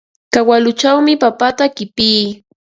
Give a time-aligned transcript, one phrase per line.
[0.33, 2.25] Kawalluchawmi papata qipii.